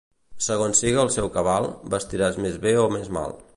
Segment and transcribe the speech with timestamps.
[0.45, 3.41] Segons siga el teu cabal, vestiràs més bé o més mal.